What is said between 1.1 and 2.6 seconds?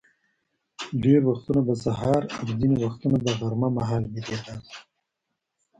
وختونه به سهار او